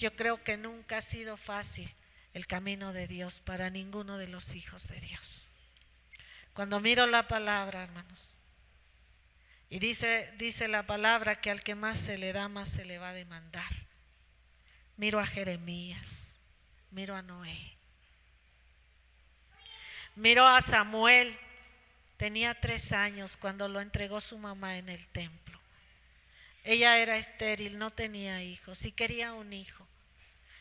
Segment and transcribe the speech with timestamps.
[0.00, 1.94] Yo creo que nunca ha sido fácil
[2.32, 5.50] el camino de Dios para ninguno de los hijos de Dios.
[6.54, 8.38] Cuando miro la palabra, hermanos,
[9.68, 12.98] y dice, dice la palabra que al que más se le da, más se le
[12.98, 13.70] va a demandar.
[14.96, 16.39] Miro a Jeremías,
[16.90, 17.76] miro a Noé,
[20.16, 21.38] miro a Samuel,
[22.16, 25.58] tenía tres años cuando lo entregó su mamá en el templo.
[26.64, 29.86] Ella era estéril, no tenía hijos, y quería un hijo.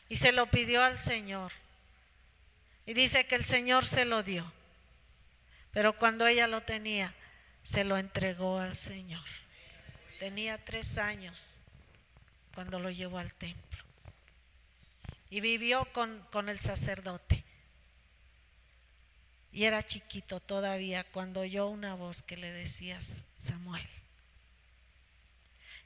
[0.07, 1.51] Y se lo pidió al Señor.
[2.85, 4.51] Y dice que el Señor se lo dio.
[5.71, 7.13] Pero cuando ella lo tenía,
[7.63, 9.25] se lo entregó al Señor.
[10.17, 11.59] Tenía tres años
[12.55, 13.83] cuando lo llevó al templo.
[15.29, 17.43] Y vivió con, con el sacerdote.
[19.51, 22.99] Y era chiquito todavía cuando oyó una voz que le decía
[23.37, 23.87] Samuel.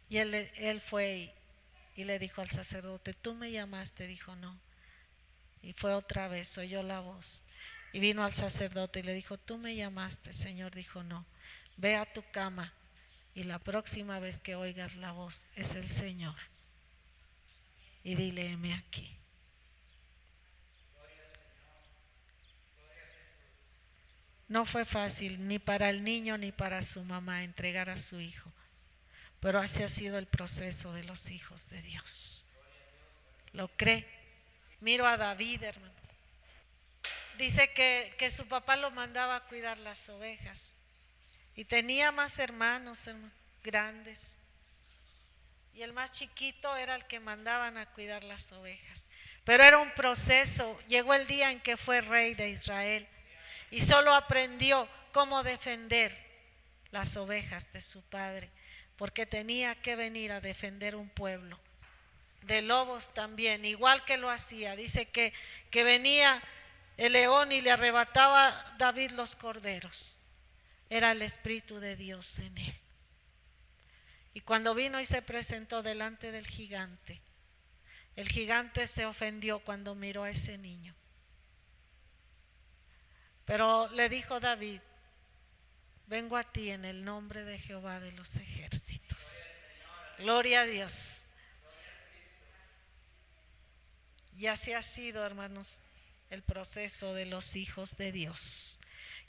[0.10, 1.34] Y él, él fue
[1.96, 4.60] y, le dijo al sacerdote, tú me llamaste, dijo no.
[5.62, 7.46] Y fue otra vez, oyó la voz.
[7.94, 11.26] Y vino al sacerdote y le dijo, tú me llamaste, Señor, dijo no.
[11.78, 12.74] Ve a tu cama
[13.34, 16.36] y la próxima vez que oigas la voz es el Señor.
[18.04, 19.18] Y dile, aquí.
[24.48, 28.52] No fue fácil ni para el niño ni para su mamá entregar a su hijo.
[29.40, 32.46] Pero así ha sido el proceso de los hijos de Dios.
[33.52, 34.08] ¿Lo cree?
[34.80, 35.94] Miro a David, hermano.
[37.38, 40.78] Dice que, que su papá lo mandaba a cuidar las ovejas.
[41.56, 43.10] Y tenía más hermanos
[43.64, 44.40] grandes.
[45.74, 49.08] Y el más chiquito era el que mandaban a cuidar las ovejas.
[49.44, 50.80] Pero era un proceso.
[50.88, 53.08] Llegó el día en que fue rey de Israel.
[53.74, 56.16] Y solo aprendió cómo defender
[56.92, 58.52] las ovejas de su padre
[58.98, 61.60] porque tenía que venir a defender un pueblo.
[62.44, 64.76] De lobos también, igual que lo hacía.
[64.76, 65.34] Dice que,
[65.72, 66.40] que venía
[66.98, 70.20] el león y le arrebataba a David los corderos.
[70.92, 72.76] Era el Espíritu de Dios en él.
[74.36, 77.24] Y cuando vino y se presentó delante del gigante,
[78.16, 80.94] el gigante se ofendió cuando miró a ese niño.
[83.46, 84.80] Pero le dijo David,
[86.08, 89.48] vengo a ti en el nombre de Jehová de los ejércitos.
[90.20, 91.28] Gloria a Dios.
[94.38, 95.82] Y así ha sido, hermanos,
[96.30, 98.80] el proceso de los hijos de Dios.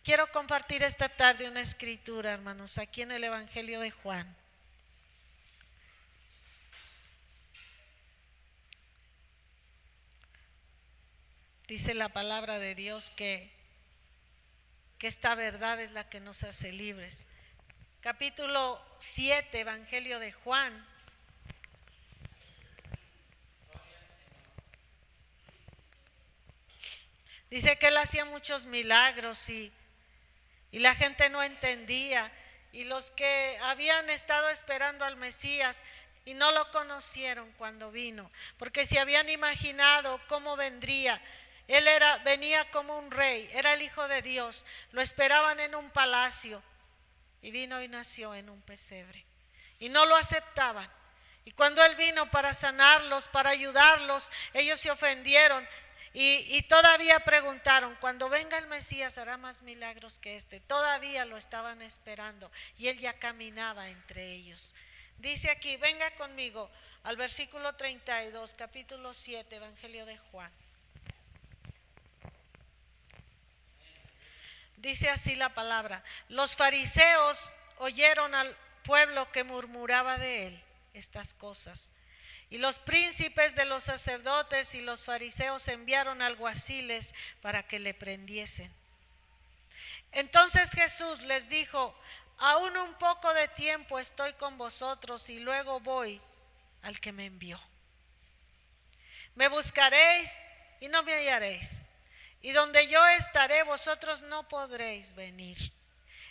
[0.02, 4.36] Quiero compartir esta tarde una escritura, hermanos, aquí en el Evangelio de Juan.
[11.66, 13.50] Dice la palabra de Dios que
[15.04, 17.26] que esta verdad es la que nos hace libres.
[18.00, 20.88] Capítulo 7, Evangelio de Juan.
[27.50, 29.70] Dice que él hacía muchos milagros y,
[30.70, 32.32] y la gente no entendía.
[32.72, 35.84] Y los que habían estado esperando al Mesías
[36.24, 41.20] y no lo conocieron cuando vino, porque se habían imaginado cómo vendría,
[41.68, 44.66] él era, venía como un rey, era el Hijo de Dios.
[44.92, 46.62] Lo esperaban en un palacio
[47.40, 49.24] y vino y nació en un pesebre.
[49.78, 50.90] Y no lo aceptaban.
[51.44, 55.66] Y cuando Él vino para sanarlos, para ayudarlos, ellos se ofendieron
[56.16, 60.60] y, todavía preguntaron, cuando venga el Mesías hará más milagros que este.
[60.60, 64.76] Todavía lo estaban esperando y Él ya caminaba entre ellos.
[65.18, 66.70] Dice aquí, venga conmigo
[67.02, 70.52] al versículo 32, capítulo 7, Evangelio de Juan.
[74.84, 76.04] Dice así la palabra.
[76.28, 81.90] Los fariseos oyeron al pueblo que murmuraba de él estas cosas.
[82.50, 88.70] Y los príncipes de los sacerdotes y los fariseos enviaron alguaciles para que le prendiesen.
[90.12, 91.98] Entonces Jesús les dijo,
[92.36, 96.20] aún un poco de tiempo estoy con vosotros y luego voy
[96.82, 97.58] al que me envió.
[99.34, 100.30] Me buscaréis
[100.78, 101.88] y no me hallaréis
[102.44, 105.56] y donde yo estaré vosotros no podréis venir.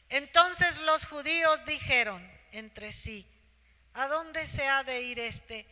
[0.09, 3.27] Entonces los judíos dijeron entre sí,
[3.95, 5.65] ¿a dónde se ha de ir este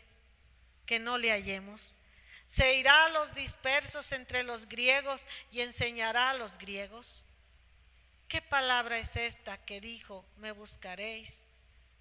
[0.87, 1.95] que no le hallemos?
[2.47, 7.27] ¿Se irá a los dispersos entre los griegos y enseñará a los griegos?
[8.27, 11.45] ¿Qué palabra es esta que dijo, me buscaréis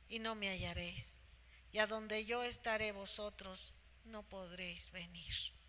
[0.08, 1.18] y no me hallaréis?
[1.72, 5.59] Y a donde yo estaré vosotros no podréis venir.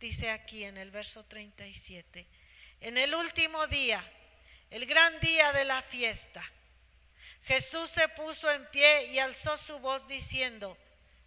[0.00, 2.26] Dice aquí en el verso 37,
[2.80, 4.04] en el último día,
[4.70, 6.44] el gran día de la fiesta,
[7.44, 10.76] Jesús se puso en pie y alzó su voz diciendo,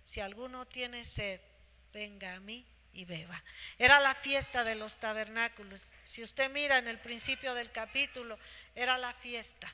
[0.02, 1.42] si alguno tiene sed,
[1.92, 3.44] venga a mí y beba.
[3.78, 5.94] Era la fiesta de los tabernáculos.
[6.04, 8.38] Si usted mira en el principio del capítulo,
[8.76, 9.74] era la fiesta.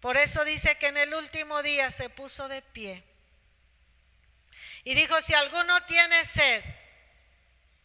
[0.00, 3.04] Por eso dice que en el último día se puso de pie.
[4.84, 6.64] Y dijo, si alguno tiene sed,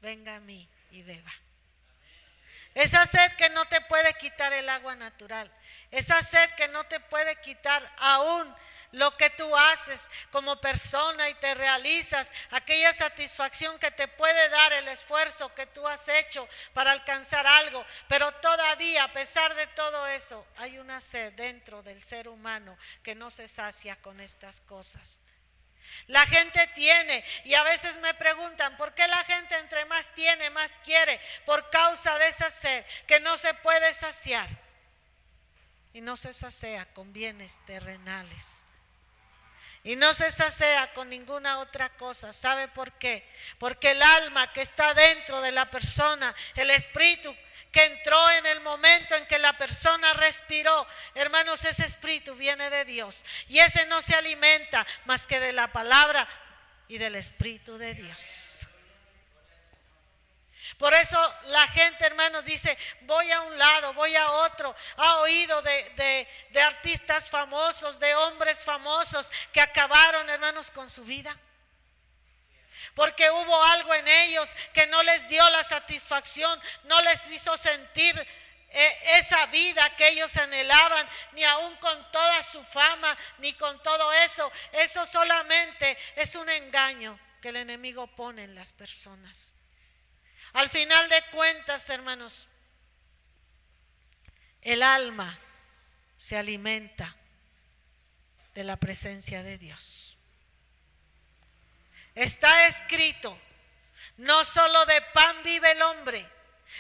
[0.02, 1.32] venga a mí y beba.
[2.74, 5.52] Esa sed que no te puede quitar el agua natural.
[5.90, 8.56] Esa sed que no te puede quitar aún
[8.92, 14.74] lo que tú haces como persona y te realizas, aquella satisfacción que te puede dar
[14.74, 20.08] el esfuerzo que tú has hecho para alcanzar algo, pero todavía a pesar de todo
[20.08, 25.22] eso hay una sed dentro del ser humano que no se sacia con estas cosas.
[26.08, 30.50] La gente tiene y a veces me preguntan, ¿por qué la gente entre más tiene,
[30.50, 31.20] más quiere?
[31.46, 34.48] Por causa de esa sed que no se puede saciar.
[35.94, 38.66] Y no se sacia con bienes terrenales.
[39.84, 42.34] Y no se sacea con ninguna otra cosa.
[42.34, 43.28] ¿Sabe por qué?
[43.58, 47.34] Porque el alma que está dentro de la persona, el espíritu
[47.78, 52.86] que entró en el momento en que la persona respiró, hermanos, ese espíritu viene de
[52.86, 53.24] Dios.
[53.50, 56.28] Y ese no se alimenta más que de la palabra
[56.88, 58.66] y del espíritu de Dios.
[60.80, 64.76] Por eso la gente, hermanos, dice, voy a un lado, voy a otro.
[64.98, 66.28] Ha oído de,
[66.66, 71.38] artistas famosos, de hombres famosos que acabaron, hermanos, con su vida.
[72.94, 78.28] Porque hubo algo en ellos que no les dio la satisfacción, no les hizo sentir
[78.70, 84.12] eh, esa vida que ellos anhelaban, ni aún con toda su fama, ni con todo
[84.14, 84.52] eso.
[84.74, 89.54] Eso solamente es un engaño que el enemigo pone en las personas.
[90.54, 92.48] Al final de cuentas, hermanos,
[94.62, 95.38] el alma
[96.18, 97.16] se alimenta
[98.54, 100.07] de la presencia de Dios.
[102.18, 103.40] Está escrito,
[104.18, 106.28] no solo de pan vive el hombre,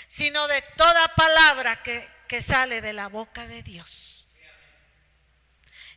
[0.07, 4.29] sino de toda palabra que, que sale de la boca de Dios.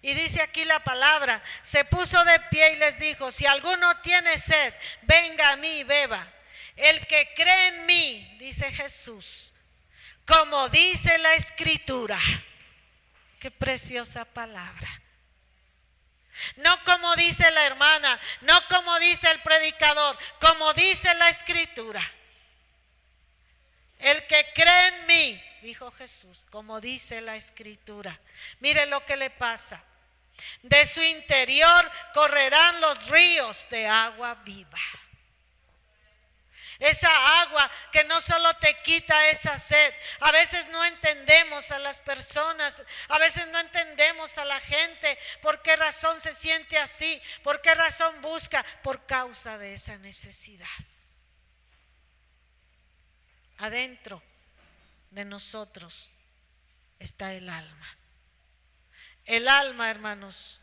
[0.03, 4.37] Y dice aquí la palabra, se puso de pie y les dijo, si alguno tiene
[4.37, 6.31] sed, venga a mí y beba.
[6.77, 9.55] El que cree en mí, dice Jesús,
[10.27, 12.19] como dice la escritura.
[13.39, 15.01] Qué preciosa palabra.
[16.57, 22.03] No como dice la hermana, no como dice el predicador, como dice la escritura.
[23.99, 28.19] El que cree en mí, dijo Jesús, como dice la escritura.
[28.61, 29.83] Mire lo que le pasa.
[30.63, 34.79] De su interior correrán los ríos de agua viva.
[36.81, 39.95] Esa agua que no solo te quita esa sed.
[40.21, 45.61] A veces no entendemos a las personas, a veces no entendemos a la gente por
[45.61, 50.67] qué razón se siente así, por qué razón busca, por causa de esa necesidad.
[53.59, 54.23] Adentro
[55.11, 56.11] de nosotros
[56.99, 57.99] está el alma.
[59.27, 60.63] El alma, hermanos,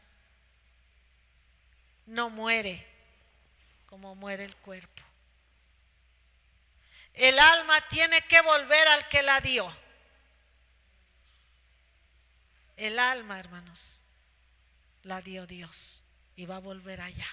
[2.08, 2.88] no muere
[3.86, 5.07] como muere el cuerpo.
[7.18, 9.76] El alma tiene que volver al que la dio.
[12.76, 14.04] El alma, hermanos,
[15.02, 16.04] la dio Dios
[16.36, 17.28] y va a volver allá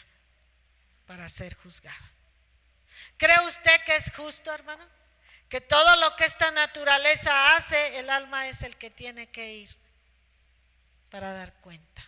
[1.07, 2.13] para ser juzgada.
[3.19, 4.89] ¿Cree usted que es justo, hermano?
[5.51, 9.77] Que todo lo que esta naturaleza hace, el alma es el que tiene que ir
[11.11, 12.03] para dar cuenta.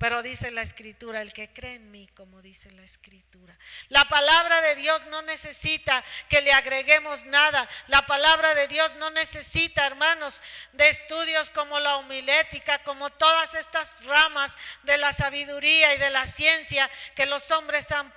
[0.00, 3.54] Pero dice la escritura, el que cree en mí, como dice la escritura.
[3.90, 7.68] La palabra de Dios no necesita que le agreguemos nada.
[7.86, 10.42] La palabra de Dios no necesita, hermanos,
[10.72, 16.24] de estudios como la homilética, como todas estas ramas de la sabiduría y de la
[16.24, 18.10] ciencia que los hombres han,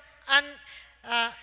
[1.03, 1.35] ah,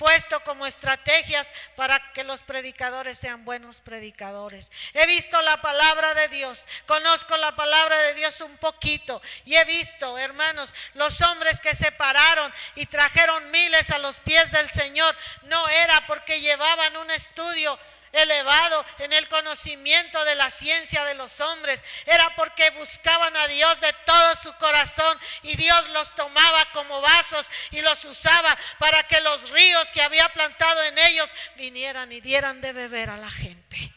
[0.00, 4.72] puesto como estrategias para que los predicadores sean buenos predicadores.
[4.94, 9.64] He visto la palabra de Dios, conozco la palabra de Dios un poquito y he
[9.66, 15.14] visto, hermanos, los hombres que se pararon y trajeron miles a los pies del Señor,
[15.42, 17.78] no era porque llevaban un estudio
[18.12, 21.84] elevado en el conocimiento de la ciencia de los hombres.
[22.06, 27.50] Era porque buscaban a Dios de todo su corazón y Dios los tomaba como vasos
[27.70, 32.60] y los usaba para que los ríos que había plantado en ellos vinieran y dieran
[32.60, 33.92] de beber a la gente.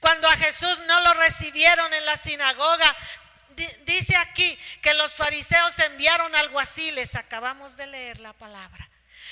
[0.00, 2.94] Cuando a Jesús no lo recibieron en la sinagoga,
[3.84, 8.90] dice aquí que los fariseos enviaron alguaciles, acabamos de leer la palabra.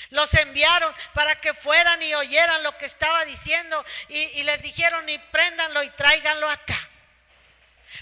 [0.09, 5.17] Los enviaron para que fueran y oyeran lo que estaba diciendo y, les dijeron y
[5.17, 6.89] préndanlo y tráiganlo acá.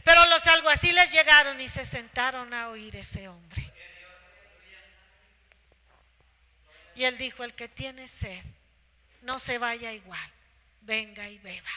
[0.03, 3.72] Pero los alguaciles llegaron y se sentaron a oír ese hombre.
[6.96, 8.43] Y él dijo, el que tiene sed,
[9.22, 10.31] no se vaya igual,
[10.81, 11.72] venga y beba.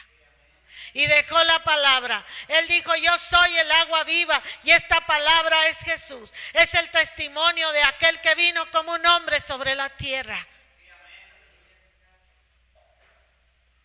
[0.93, 2.25] Y dejó la palabra.
[2.47, 6.33] Él dijo, yo soy el agua viva y esta palabra es Jesús.
[6.53, 10.47] Es el testimonio de aquel que vino como un hombre sobre la tierra.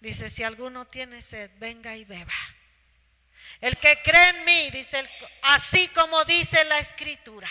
[0.00, 2.32] Dice, si alguno tiene sed, venga y beba.
[3.60, 5.08] El que cree en mí, dice,
[5.42, 7.48] así como dice la escritura.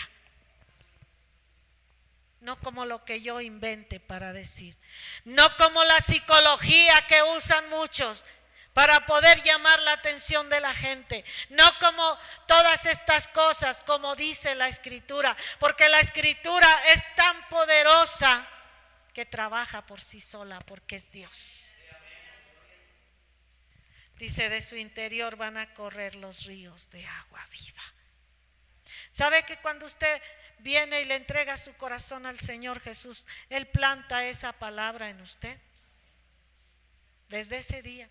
[2.40, 4.76] No como lo que yo invente para decir.
[5.24, 8.24] No como la psicología que usan muchos
[8.74, 11.24] para poder llamar la atención de la gente.
[11.50, 15.36] No como todas estas cosas, como dice la escritura.
[15.58, 18.46] Porque la escritura es tan poderosa
[19.12, 21.74] que trabaja por sí sola porque es Dios.
[24.16, 27.82] Dice, de su interior van a correr los ríos de agua viva.
[29.10, 30.22] ¿Sabe que cuando usted
[30.58, 35.58] viene y le entrega su corazón al Señor Jesús, Él planta esa palabra en usted?
[37.28, 38.10] Desde ese día.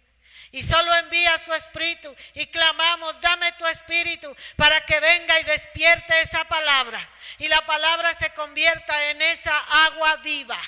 [0.51, 6.22] Y solo envía su espíritu y clamamos, dame tu espíritu para que venga y despierte
[6.22, 7.00] esa palabra.
[7.38, 10.60] Y la palabra se convierta en esa agua viva.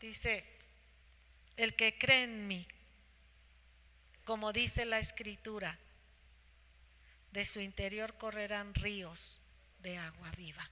[0.00, 0.44] Dice,
[1.56, 2.66] el que cree en mí,
[4.24, 5.78] como dice la escritura,
[7.32, 9.40] de su interior correrán ríos
[9.80, 10.70] de agua viva.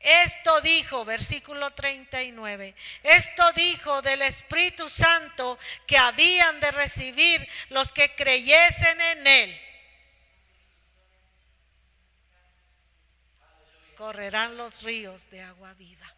[0.00, 8.14] Esto dijo, versículo 39, esto dijo del Espíritu Santo que habían de recibir los que
[8.14, 9.60] creyesen en Él.
[13.96, 16.14] Correrán los ríos de agua viva.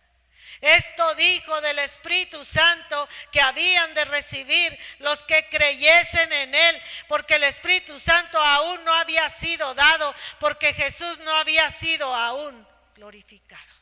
[0.60, 7.37] Esto dijo del Espíritu Santo que habían de recibir los que creyesen en Él, porque
[7.37, 12.69] el Espíritu Santo aún no había sido dado, porque Jesús no había sido aún
[13.00, 13.75] glorificado.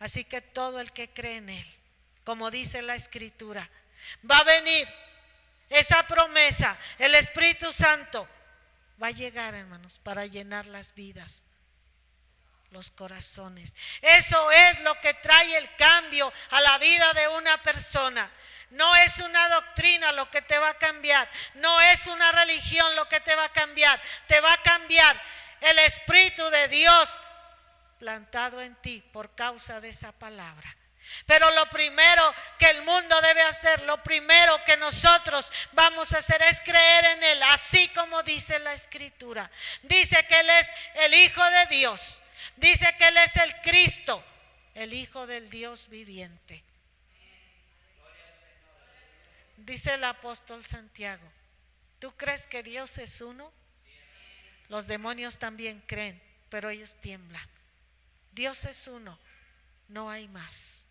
[0.00, 1.66] Así que todo el que cree en Él,
[2.24, 3.70] como dice la Escritura,
[4.28, 4.88] va a venir
[5.70, 8.28] esa promesa, el Espíritu Santo
[9.00, 11.44] va a llegar, hermanos, para llenar las vidas
[12.70, 13.76] los corazones.
[14.02, 18.28] Eso es lo que trae el cambio a la vida de una persona.
[18.70, 23.08] No es una doctrina lo que te va a cambiar, no es una religión lo
[23.08, 25.16] que te va a cambiar, te va a cambiar
[25.60, 27.20] el Espíritu de Dios
[27.98, 30.76] plantado en ti por causa de esa palabra.
[31.24, 36.42] Pero lo primero que el mundo debe hacer, lo primero que nosotros vamos a hacer
[36.42, 39.48] es creer en Él, así como dice la Escritura.
[39.82, 42.22] Dice que Él es el Hijo de Dios
[42.56, 44.24] Dice que Él es el Cristo,
[44.74, 46.62] el Hijo del Dios viviente.
[49.56, 51.26] Dice el apóstol Santiago,
[51.98, 53.52] ¿tú crees que Dios es uno?
[54.68, 57.48] Los demonios también creen, pero ellos tiemblan.
[58.32, 59.18] Dios es uno,
[59.88, 60.88] no hay más.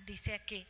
[0.00, 0.66] Dice aquí.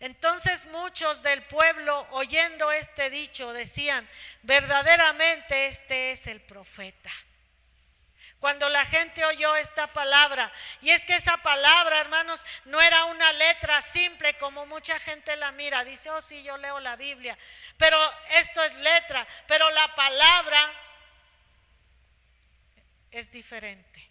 [0.00, 4.08] Entonces muchos del pueblo, oyendo este dicho, decían,
[4.42, 7.12] verdaderamente este es el profeta
[8.44, 10.52] cuando la gente oyó esta palabra.
[10.82, 15.50] Y es que esa palabra, hermanos, no era una letra simple como mucha gente la
[15.52, 15.82] mira.
[15.82, 17.38] Dice, oh sí, yo leo la Biblia.
[17.78, 17.96] Pero
[18.32, 19.26] esto es letra.
[19.46, 20.74] Pero la palabra
[23.12, 24.10] es diferente.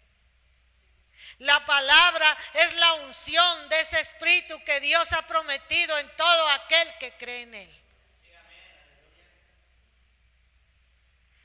[1.38, 6.92] La palabra es la unción de ese espíritu que Dios ha prometido en todo aquel
[6.98, 7.83] que cree en él.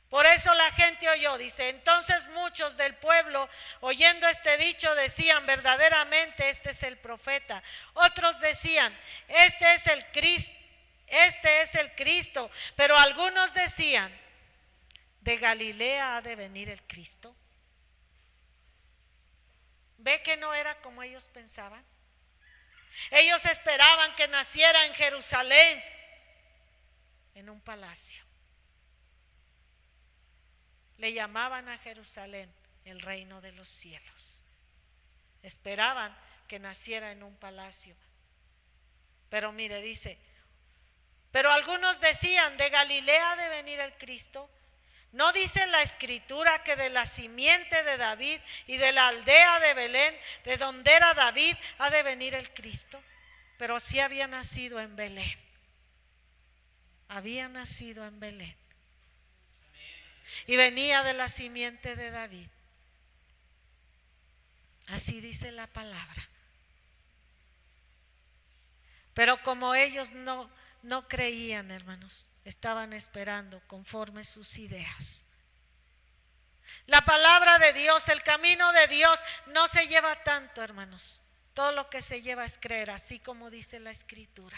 [0.10, 3.48] Por eso la gente oyó, dice, entonces muchos del pueblo,
[3.82, 7.62] oyendo este dicho, decían, verdaderamente este es el profeta.
[7.94, 8.98] Otros decían,
[9.28, 10.58] este es el Cristo,
[11.06, 12.50] este es el Cristo.
[12.76, 14.12] Pero algunos decían,
[15.22, 17.36] de Galilea ha de venir el Cristo.
[20.00, 21.86] ¿Ve que no era como ellos pensaban?
[23.12, 25.84] Ellos esperaban que naciera en Jerusalén,
[27.36, 28.29] en un palacio.
[31.00, 32.54] Le llamaban a Jerusalén
[32.86, 34.44] el reino de los cielos.
[35.42, 36.16] Esperaban
[36.48, 37.96] que naciera en un palacio.
[39.30, 40.18] Pero mire, dice,
[41.32, 44.50] pero algunos decían, de Galilea de venir el Cristo.
[45.12, 49.74] ¿No dice la escritura que de la simiente de David y de la aldea de
[49.74, 53.02] Belén, de donde era David, ha de venir el Cristo?
[53.60, 55.38] pero sí había nacido en Belén.
[57.10, 58.56] Había nacido en Belén.
[60.48, 62.48] Y venía de la simiente de David.
[64.88, 66.30] Así dice la palabra.
[69.14, 70.50] Pero como ellos no,
[70.82, 75.26] no creían, hermanos, estaban esperando conforme sus ideas.
[76.88, 81.22] La palabra de Dios, el camino de Dios no se lleva tanto, hermanos.
[81.54, 84.58] Todo lo que se lleva es creer, así como dice la escritura.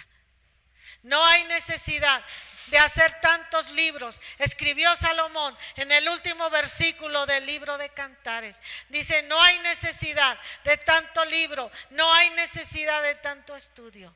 [1.04, 2.24] No hay necesidad
[2.68, 4.22] de hacer tantos libros.
[4.40, 8.62] Escribió Salomón en el último versículo del libro de Cantares.
[8.90, 14.16] Dice, no hay necesidad de tanto libro, no hay necesidad de tanto estudio.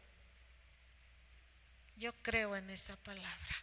[1.98, 3.56] Yo creo en esa palabra.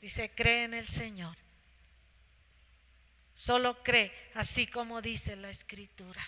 [0.00, 1.36] Dice, cree en el Señor
[3.40, 6.20] Solo cree, así como dice la escritura.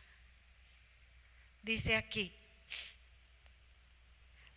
[1.63, 2.33] Dice aquí.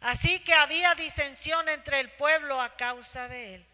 [0.05, 3.65] Así que había disensión entre el pueblo a causa de él.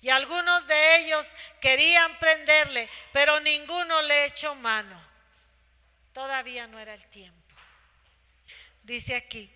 [0.00, 5.00] Y algunos de ellos querían prenderle, pero ninguno le echó mano.
[6.12, 7.54] Todavía no era el tiempo.
[8.82, 9.48] Dice aquí.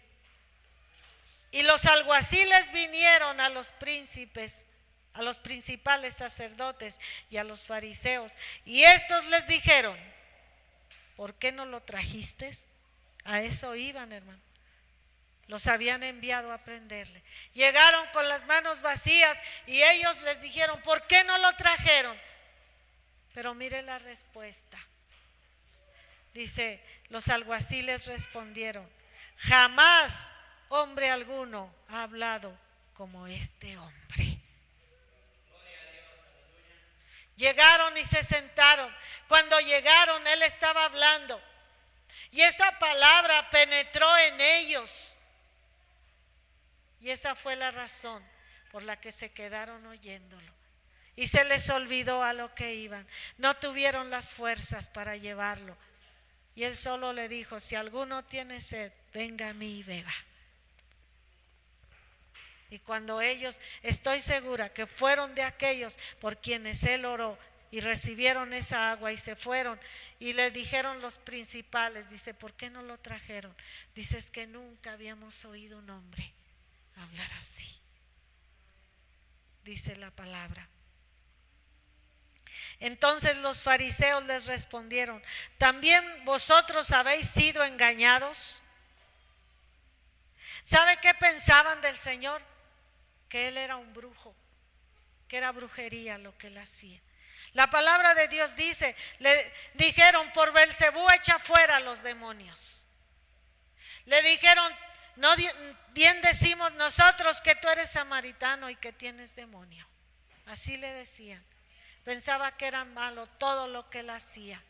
[1.50, 4.66] Y los alguaciles vinieron a los príncipes
[5.14, 8.36] a los principales sacerdotes y a los fariseos.
[8.64, 9.98] Y estos les dijeron,
[11.16, 12.52] ¿por qué no lo trajiste?
[13.24, 14.49] A eso iban, hermano.
[15.50, 17.24] Los habían enviado a prenderle.
[17.54, 22.16] Llegaron con las manos vacías y ellos les dijeron, ¿por qué no lo trajeron?
[23.34, 24.78] Pero mire la respuesta.
[26.32, 28.88] Dice, los alguaciles respondieron,
[29.38, 30.32] jamás
[30.68, 32.56] hombre alguno ha hablado
[32.94, 34.38] como este hombre.
[37.34, 38.94] Llegaron y se sentaron.
[39.26, 41.42] Cuando llegaron, Él estaba hablando.
[42.30, 45.16] Y esa palabra penetró en ellos.
[47.00, 48.22] Y esa fue la razón
[48.70, 50.52] por la que se quedaron oyéndolo.
[51.16, 53.06] Y se les olvidó a lo que iban.
[53.38, 55.76] No tuvieron las fuerzas para llevarlo.
[56.54, 60.12] Y él solo le dijo, si alguno tiene sed, venga a mí y beba.
[62.70, 67.36] Y cuando ellos, estoy segura que fueron de aquellos por quienes él oró
[67.72, 69.80] y recibieron esa agua y se fueron
[70.20, 73.54] y le dijeron los principales, dice, ¿por qué no lo trajeron?
[73.94, 76.32] Dice, es que nunca habíamos oído un hombre
[77.00, 77.80] hablar así.
[79.62, 80.68] Dice la palabra.
[82.78, 85.22] Entonces los fariseos les respondieron,
[85.58, 88.62] ¿también vosotros habéis sido engañados?
[90.62, 92.42] ¿Sabe qué pensaban del Señor?
[93.30, 94.34] que él era un brujo,
[95.28, 97.00] que era brujería lo que él hacía.
[97.52, 102.86] La palabra de Dios dice, le dijeron, por Belcebú echa fuera a los demonios.
[104.04, 104.70] Le dijeron,
[105.20, 105.28] no
[105.92, 109.86] bien decimos nosotros que tú eres samaritano y que tienes demonio.
[110.46, 111.44] Así le decían.
[112.04, 114.62] Pensaba que era malo todo lo que él hacía.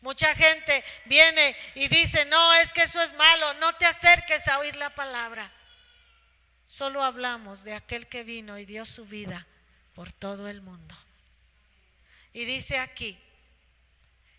[0.00, 4.58] Mucha gente viene y dice, no, es que eso es malo, no te acerques a
[4.58, 5.50] oír la palabra.
[6.66, 9.46] Solo hablamos de aquel que vino y dio su vida
[9.94, 10.96] por todo el mundo.
[12.32, 13.22] Y dice aquí,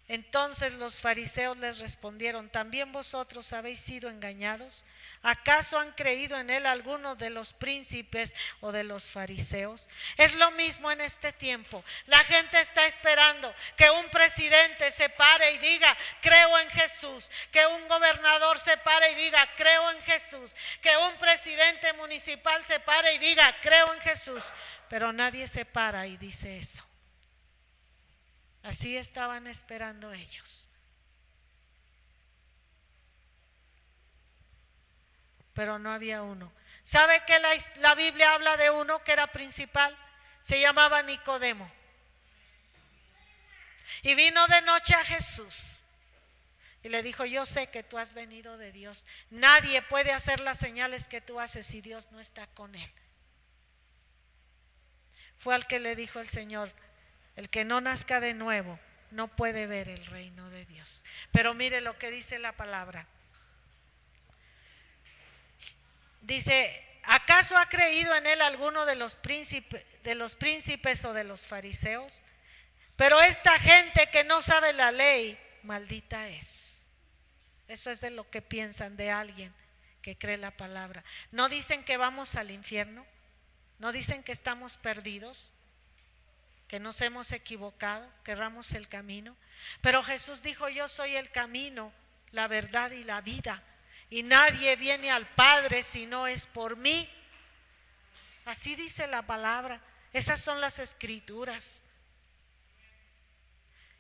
[0.10, 4.84] entonces los fariseos les respondieron, ¿también vosotros habéis sido engañados?
[5.22, 9.88] ¿Acaso han creído en él algunos de los príncipes o de los fariseos?
[10.18, 11.86] Es lo mismo en este tiempo.
[12.08, 17.32] La gente está esperando que un presidente se pare y diga, creo en Jesús.
[17.50, 20.54] Que un gobernador se pare y diga, creo en Jesús.
[20.82, 24.54] Que un presidente municipal se pare y diga, creo en Jesús.
[24.90, 26.93] Pero nadie se para y dice eso.
[28.64, 30.70] Así estaban esperando ellos.
[35.54, 36.52] Pero no había uno.
[36.82, 37.38] ¿Sabe que
[37.78, 39.96] la, Biblia habla de uno que era principal?
[40.42, 41.70] Se llamaba Nicodemo.
[44.02, 45.82] Y vino de noche a Jesús.
[46.82, 49.06] Y le dijo, yo sé que tú has venido de Dios.
[49.30, 52.92] Nadie puede hacer las señales que tú haces si Dios no está con él.
[55.38, 56.72] Fue al que le dijo el Señor,
[57.36, 58.80] el que no nazca de nuevo
[59.12, 61.04] no puede ver el reino de Dios.
[61.32, 63.08] Pero mire lo que dice la palabra.
[66.22, 71.24] Dice, ¿acaso ha creído en él alguno de los príncipes, de los príncipes o de
[71.24, 72.24] los fariseos?
[72.96, 76.90] Pero esta gente que no sabe la ley, maldita es.
[77.68, 79.54] Eso es de lo que piensan de alguien
[80.02, 81.04] que cree la palabra.
[81.32, 83.06] No dicen que vamos al infierno,
[83.80, 85.54] no dicen que estamos perdidos,
[86.74, 89.38] que nos hemos equivocado, que erramos el camino.
[89.82, 91.94] Pero Jesús dijo, yo soy el camino,
[92.32, 93.62] la verdad y la vida.
[94.10, 97.08] y nadie viene al Padre si no es por mí.
[98.46, 99.80] Así dice la palabra.
[100.14, 101.84] Esas son las escrituras.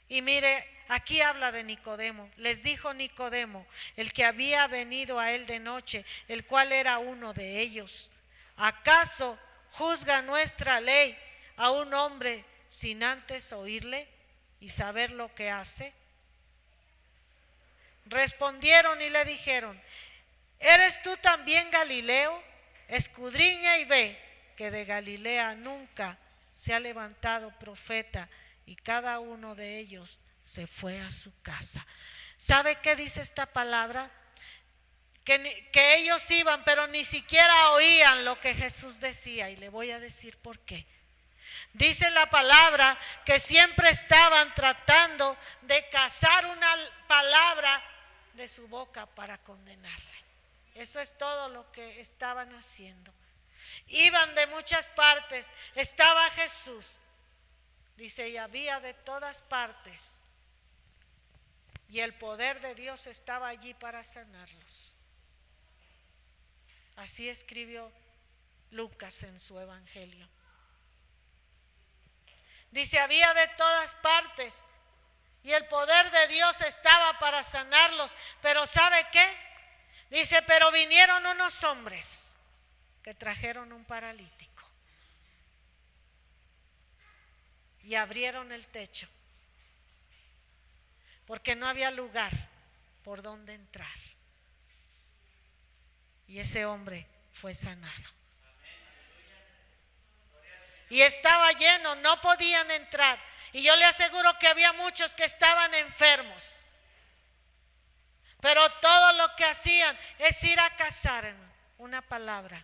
[0.08, 2.28] Y mire, aquí habla de Nicodemo.
[2.38, 7.36] Les dijo Nicodemo, el que había venido a él de noche, el cual era uno
[7.36, 8.10] de ellos.
[8.58, 9.38] ¿Acaso
[9.70, 11.16] juzga nuestra ley
[11.56, 14.08] a un hombre sin antes oírle
[14.60, 15.94] y saber lo que hace?
[18.08, 19.80] Respondieron y le dijeron,
[20.60, 22.44] ¿eres tú también Galileo?
[22.88, 24.20] Escudriña y ve
[24.58, 26.18] que de Galilea nunca
[26.52, 28.28] se ha levantado profeta
[28.66, 31.86] y cada uno de ellos se fue a su casa.
[32.38, 34.12] ¿Sabe qué dice esta palabra?
[35.24, 35.64] Que,
[36.00, 39.52] ellos iban, pero ni siquiera oían lo que Jesús decía.
[39.52, 40.88] Y le voy a decir por qué.
[41.74, 46.76] Dice la palabra que siempre estaban tratando de cazar una
[47.08, 47.84] palabra
[48.34, 50.24] de su boca para condenarle.
[50.76, 53.12] Eso es todo lo que estaban haciendo.
[53.88, 55.50] Iban de muchas partes.
[55.74, 57.00] Estaba Jesús.
[57.98, 60.20] Dice, y había de todas partes.
[61.90, 64.96] Y el poder de Dios estaba allí para sanarlos.
[66.96, 67.92] Así escribió
[68.72, 70.28] Lucas en su evangelio.
[72.74, 74.66] Dice, había de todas partes.
[75.44, 78.16] Y el poder de Dios estaba para sanarlos.
[78.42, 79.38] Pero ¿sabe qué?
[80.10, 82.36] Dice, pero vinieron unos hombres
[83.04, 84.64] que trajeron un paralítico.
[87.84, 89.08] Y abrieron el techo.
[91.28, 92.32] Porque no había lugar
[93.04, 93.88] por donde entrar.
[96.26, 98.23] Y ese hombre fue sanado.
[100.94, 103.20] Y estaba lleno, no podían entrar.
[103.52, 106.68] Y yo le aseguro que había muchos que estaban enfermos.
[108.40, 111.34] Pero todo lo que hacían es ir a cazar
[111.80, 112.64] una palabra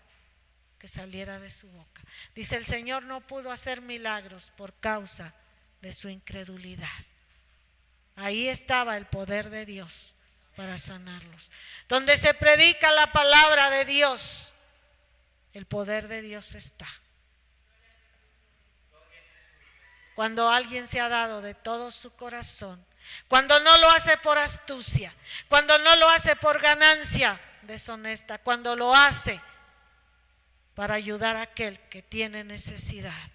[0.78, 2.04] que saliera de su boca.
[2.36, 5.34] Dice, el Señor no pudo hacer milagros por causa
[5.82, 6.88] de su incredulidad.
[8.16, 10.14] Ahí estaba el poder de Dios
[10.56, 11.50] para sanarlos.
[11.88, 14.54] Donde se predica la palabra de Dios,
[15.52, 16.88] el poder de Dios está.
[20.20, 22.86] Cuando alguien se ha dado de todo su corazón,
[23.30, 25.16] cuando no lo hace por astucia,
[25.48, 29.40] cuando no lo hace por ganancia deshonesta, cuando lo hace
[30.76, 33.32] para ayudar a aquel que tiene necesidad.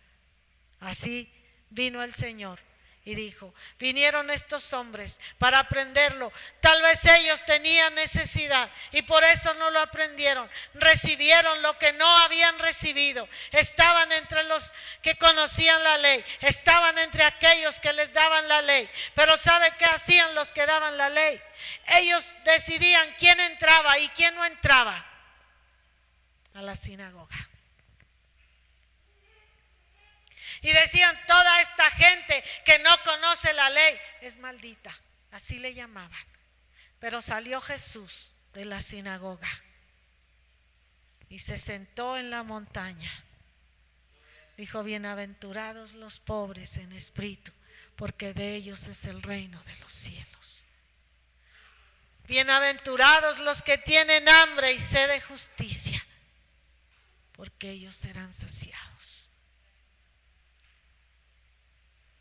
[0.79, 1.33] Así
[1.71, 2.61] vino el Señor
[3.07, 6.33] y dijo, vinieron estos hombres para aprenderlo.
[6.61, 10.49] Tal vez ellos tenían necesidad y por eso no lo aprendieron.
[10.73, 13.29] Recibieron lo que no habían recibido.
[13.53, 16.25] Estaban entre los que conocían la ley.
[16.41, 18.89] Estaban entre aquellos que les daban la ley.
[19.15, 21.39] Pero ¿sabe qué hacían los que daban la ley?
[21.89, 25.07] Ellos decidían quién entraba y quién no entraba
[26.55, 27.37] a la sinagoga.
[30.63, 34.95] Y decían, toda esta gente que no conoce la ley es maldita.
[35.31, 36.27] Así le llamaban.
[36.99, 39.51] Pero salió Jesús de la sinagoga
[41.29, 43.11] y se sentó en la montaña.
[44.57, 47.53] Dijo, bienaventurados los pobres en espíritu,
[47.97, 50.65] porque de ellos es el reino de los cielos.
[52.27, 56.01] Bienaventurados los que tienen hambre y sed de justicia
[57.35, 59.31] porque ellos serán saciados.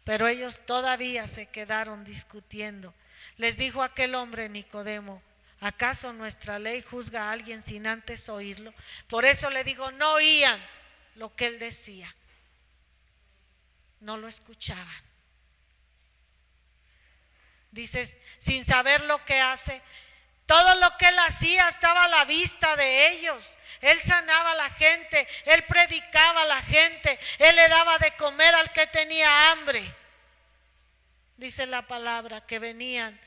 [0.04, 2.94] Pero ellos todavía se quedaron discutiendo.
[3.38, 5.22] Les dijo aquel hombre Nicodemo,
[5.60, 8.74] ¿acaso nuestra ley juzga a alguien sin antes oírlo?
[9.08, 10.62] Por eso le digo, no oían
[11.16, 12.14] lo que él decía.
[14.02, 15.04] No lo escuchaban.
[17.72, 19.82] Dices, sin saber lo que hace,
[20.46, 23.58] todo lo que él hacía estaba a la vista de ellos.
[23.82, 28.54] Él sanaba a la gente, él predicaba a la gente, él le daba de comer
[28.56, 29.96] al que tenía hambre.
[31.38, 33.20] Dice la palabra que venían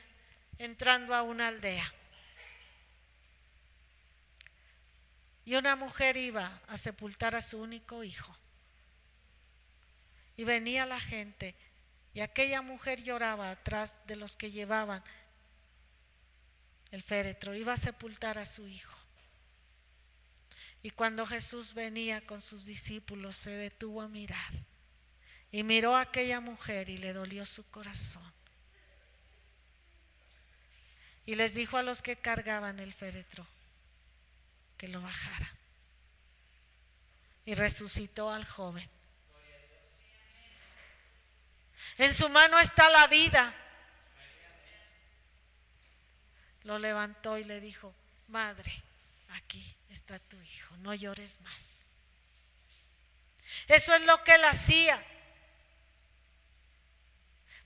[0.57, 1.93] entrando a una aldea.
[5.45, 8.35] Y una mujer iba a sepultar a su único hijo.
[10.35, 11.55] Y venía la gente
[12.13, 15.03] y aquella mujer lloraba atrás de los que llevaban
[16.91, 18.97] el féretro, iba a sepultar a su hijo.
[20.83, 24.53] Y cuando Jesús venía con sus discípulos, se detuvo a mirar.
[25.51, 28.33] Y miró a aquella mujer y le dolió su corazón.
[31.25, 33.45] Y les dijo a los que cargaban el féretro
[34.77, 35.49] que lo bajaran.
[37.45, 38.89] Y resucitó al joven.
[41.97, 43.53] En su mano está la vida
[46.67, 47.95] lo levantó y le dijo,
[48.27, 48.83] madre,
[49.29, 51.87] aquí está tu hijo, no llores más.
[53.69, 55.01] Eso es lo que él hacía.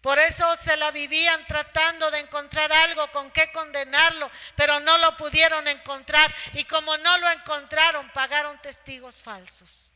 [0.02, 5.18] Por eso se la vivían tratando de encontrar algo con qué condenarlo, pero no lo
[5.18, 6.34] pudieron encontrar.
[6.54, 9.94] Y como no lo encontraron, pagaron testigos falsos.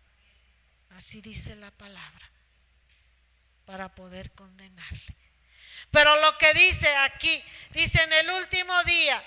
[0.96, 2.32] Así dice la palabra,
[3.66, 5.25] para poder condenarle.
[5.96, 9.24] Pero lo que dice aquí, dice en el último día,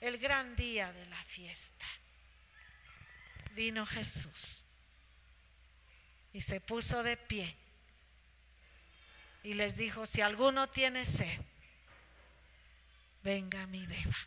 [0.00, 1.86] el gran día de la fiesta,
[3.52, 4.64] vino Jesús
[6.32, 7.54] y se puso de pie
[9.44, 11.38] y les dijo, si alguno tiene sed,
[13.22, 14.18] venga a mi beba.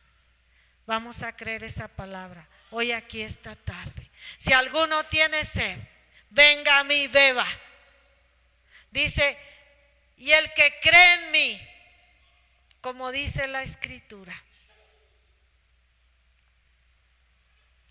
[0.86, 4.10] Vamos a creer esa palabra hoy aquí esta tarde.
[4.38, 5.80] Si alguno tiene sed,
[6.30, 7.46] venga a mi beba.
[8.90, 9.51] Dice,
[10.22, 11.62] y el que cree en mí,
[12.80, 14.36] como dice la escritura,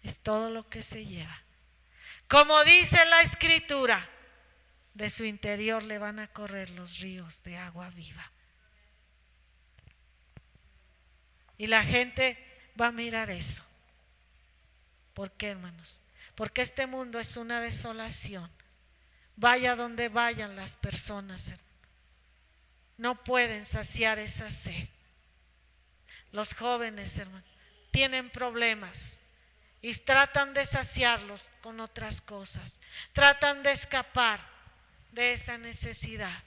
[0.05, 1.43] es todo lo que se lleva.
[2.29, 4.09] Como dice la escritura,
[4.95, 8.31] de su interior le van a correr los ríos de agua viva.
[11.59, 12.39] Y la gente
[12.81, 13.65] va a mirar eso.
[15.15, 16.01] ¿Por qué, hermanos?
[16.37, 18.49] Porque este mundo es una desolación.
[19.35, 21.55] Vaya donde vayan las personas,
[23.01, 24.87] no pueden saciar esa sed.
[26.33, 27.49] Los jóvenes, hermanos,
[27.91, 29.23] tienen problemas
[29.81, 32.83] y tratan de saciarlos con otras cosas.
[33.15, 34.47] Tratan de escapar
[35.13, 36.45] de esa necesidad.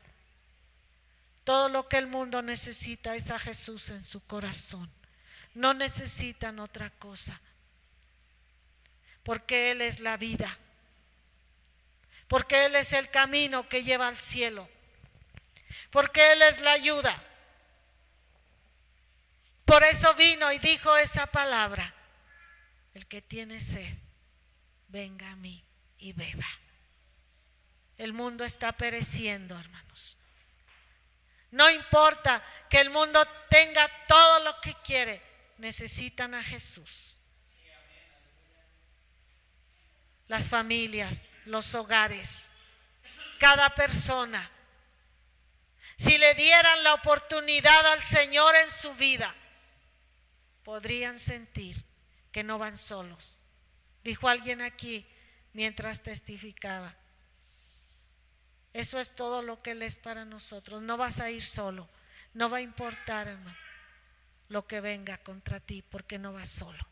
[1.44, 4.92] Todo lo que el mundo necesita es a Jesús en su corazón.
[5.56, 7.42] No necesitan otra cosa.
[9.24, 10.56] Porque Él es la vida.
[12.28, 14.70] Porque Él es el camino que lleva al cielo.
[15.90, 17.16] Porque Él es la ayuda.
[19.66, 21.94] Por eso vino y dijo esa palabra.
[22.94, 23.96] El que tiene sed,
[24.88, 25.66] venga a mí
[25.98, 26.48] y beba.
[27.98, 30.18] El mundo está pereciendo, hermanos.
[31.52, 35.22] No importa que el mundo tenga todo lo que quiere,
[35.60, 37.20] necesitan a Jesús.
[40.28, 42.56] Las familias, los hogares,
[43.40, 44.50] cada persona.
[46.04, 49.34] Si le dieran la oportunidad al Señor en su vida,
[50.66, 51.86] podrían sentir
[52.34, 53.42] que no van solos.
[54.04, 55.08] Dijo alguien aquí
[55.54, 56.94] mientras testificaba.
[58.74, 60.82] Eso es todo lo que Él es para nosotros.
[60.82, 61.88] No vas a ir solo.
[62.34, 63.58] No va a importar, hermano,
[64.50, 66.86] lo que venga contra ti, porque no vas solo.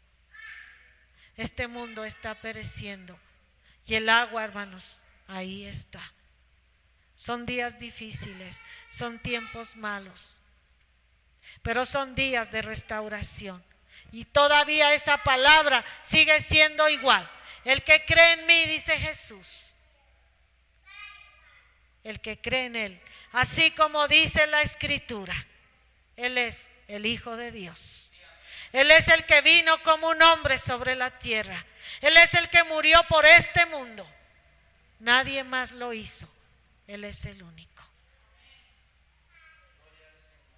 [1.35, 3.19] Este mundo está pereciendo.
[3.85, 6.01] Y el agua, hermanos, ahí está.
[7.21, 10.41] Son días difíciles, son tiempos malos,
[11.61, 13.63] pero son días de restauración.
[14.11, 17.29] Y todavía esa palabra sigue siendo igual.
[17.63, 19.75] El que cree en mí, dice Jesús.
[22.03, 23.01] El que cree en Él.
[23.33, 25.35] Así como dice la escritura.
[26.17, 28.11] Él es el Hijo de Dios.
[28.71, 31.67] Él es el que vino como un hombre sobre la tierra.
[32.01, 34.11] Él es el que murió por este mundo.
[34.97, 36.27] Nadie más lo hizo.
[36.87, 37.83] Él es el único.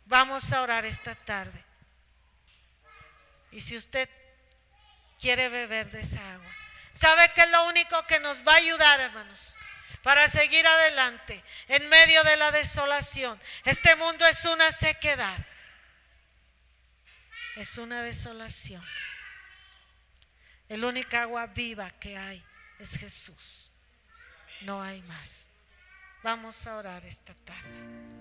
[0.06, 1.64] Vamos a orar esta tarde.
[3.52, 4.10] Y si usted
[5.20, 6.52] quiere beber de esa agua,
[6.92, 9.58] ¿sabe que es lo único que nos va a ayudar, hermanos?
[10.02, 13.40] Para seguir adelante en medio de la desolación.
[13.64, 15.38] Este mundo es una sequedad.
[17.56, 18.84] Es una desolación.
[20.68, 22.44] El única agua viva que hay
[22.80, 23.72] es Jesús.
[24.62, 25.53] No hay más.
[26.24, 28.13] Vamos a orar esta tarde.